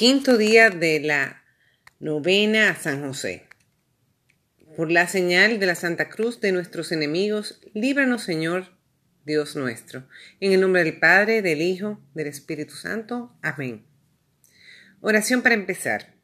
[0.00, 1.44] Quinto día de la
[1.98, 3.46] novena a San José.
[4.74, 8.78] Por la señal de la Santa Cruz de nuestros enemigos, líbranos Señor
[9.26, 10.08] Dios nuestro.
[10.40, 13.36] En el nombre del Padre, del Hijo, del Espíritu Santo.
[13.42, 13.84] Amén.
[15.02, 16.14] Oración para empezar.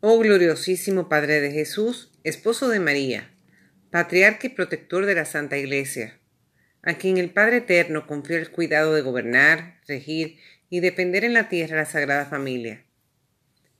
[0.00, 3.30] Oh gloriosísimo Padre de Jesús, esposo de María,
[3.90, 6.18] patriarca y protector de la Santa Iglesia,
[6.84, 10.38] a quien el Padre Eterno confió el cuidado de gobernar, regir
[10.68, 12.84] y depender en la tierra la Sagrada Familia.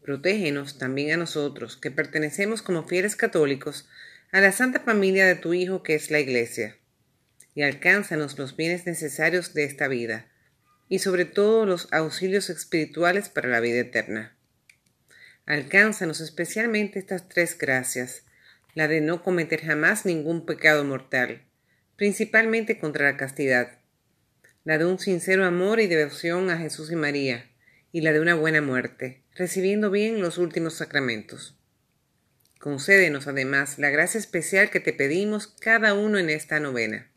[0.02, 3.88] Protégenos también a nosotros, que pertenecemos como fieles católicos
[4.32, 6.76] a la Santa Familia de tu Hijo que es la Iglesia,
[7.54, 10.26] y alcánzanos los bienes necesarios de esta vida,
[10.88, 14.36] y sobre todo los auxilios espirituales para la vida eterna.
[15.46, 18.24] Alcánzanos especialmente estas tres gracias,
[18.74, 21.43] la de no cometer jamás ningún pecado mortal,
[21.96, 23.78] principalmente contra la castidad,
[24.64, 27.50] la de un sincero amor y devoción a Jesús y María,
[27.92, 31.56] y la de una buena muerte, recibiendo bien los últimos sacramentos.
[32.58, 37.10] Concédenos además la gracia especial que te pedimos cada uno en esta novena.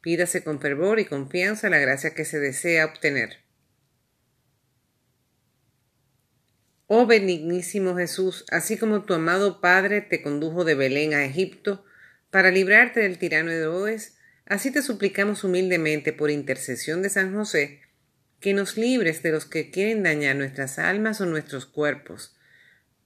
[0.00, 3.38] Pídase con fervor y confianza la gracia que se desea obtener.
[6.86, 11.84] Oh benignísimo Jesús, así como tu amado Padre te condujo de Belén a Egipto
[12.30, 17.82] para librarte del tirano de Herodes, Así te suplicamos humildemente por intercesión de San José,
[18.40, 22.34] que nos libres de los que quieren dañar nuestras almas o nuestros cuerpos,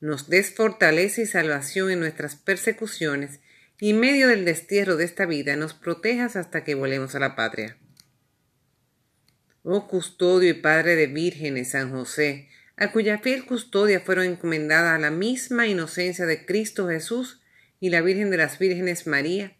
[0.00, 3.40] nos des fortaleza y salvación en nuestras persecuciones,
[3.80, 7.34] y en medio del destierro de esta vida nos protejas hasta que volvemos a la
[7.34, 7.76] patria.
[9.64, 15.10] Oh custodio y padre de vírgenes, San José, a cuya fiel custodia fueron encomendadas la
[15.10, 17.41] misma inocencia de Cristo Jesús
[17.82, 19.56] y la Virgen de las Vírgenes María,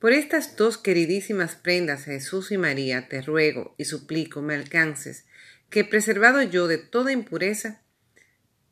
[0.00, 5.24] por estas dos queridísimas prendas, Jesús y María, te ruego y suplico me alcances,
[5.70, 7.80] que preservado yo de toda impureza,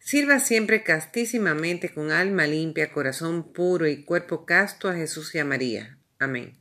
[0.00, 5.44] sirva siempre castísimamente con alma limpia, corazón puro y cuerpo casto a Jesús y a
[5.44, 5.96] María.
[6.18, 6.60] Amén.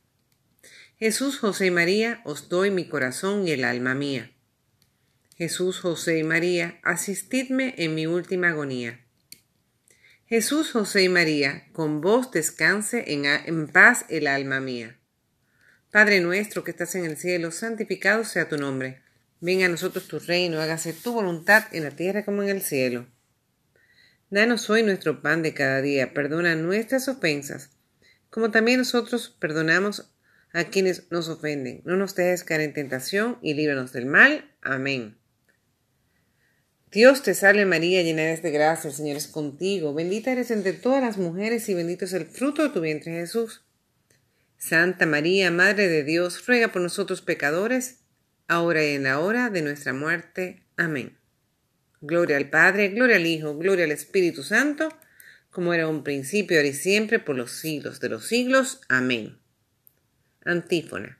[1.00, 4.30] Jesús, José y María, os doy mi corazón y el alma mía.
[5.36, 9.00] Jesús, José y María, asistidme en mi última agonía.
[10.26, 14.98] Jesús, José y María, con vos descanse en, paz el alma mía.
[15.90, 19.02] Padre nuestro que estás en el cielo, santificado sea tu nombre.
[19.40, 23.06] Venga a nosotros tu reino, hágase tu voluntad en la tierra como en el cielo.
[24.30, 27.70] Danos hoy nuestro pan de cada día, perdona nuestras ofensas,
[28.30, 30.10] como también nosotros perdonamos
[30.52, 31.82] a quienes nos ofenden.
[31.84, 34.50] No nos dejes caer en tentación y líbranos del mal.
[34.62, 35.21] Amén.
[36.92, 40.74] Dios te salve María, llena eres de gracia, el Señor es contigo, bendita eres entre
[40.74, 43.64] todas las mujeres y bendito es el fruto de tu vientre Jesús.
[44.58, 48.00] Santa María, Madre de Dios, ruega por nosotros pecadores,
[48.46, 50.66] ahora y en la hora de nuestra muerte.
[50.76, 51.16] Amén.
[52.02, 54.90] Gloria al Padre, gloria al Hijo, gloria al Espíritu Santo,
[55.50, 58.82] como era un principio, ahora y siempre, por los siglos de los siglos.
[58.90, 59.38] Amén.
[60.44, 61.18] Antífona.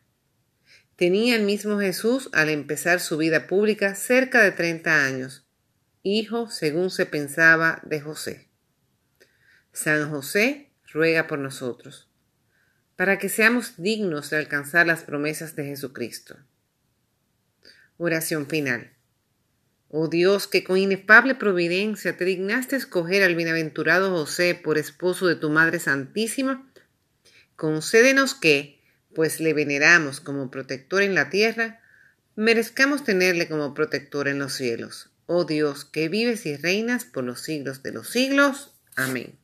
[0.96, 5.46] Tenía el mismo Jesús al empezar su vida pública cerca de treinta años
[6.02, 8.48] hijo, según se pensaba, de José.
[9.72, 12.08] San José ruega por nosotros,
[12.96, 16.36] para que seamos dignos de alcanzar las promesas de Jesucristo.
[17.98, 18.92] Oración final.
[19.88, 25.36] Oh Dios, que con inefable providencia te dignaste escoger al bienaventurado José por esposo de
[25.36, 26.68] tu Madre Santísima,
[27.56, 28.80] concédenos que,
[29.14, 31.80] pues le veneramos como protector en la tierra,
[32.34, 37.40] merezcamos tenerle como protector en los cielos oh Dios, que vives y reinas por los
[37.40, 38.74] siglos de los siglos.
[38.96, 39.38] Amén.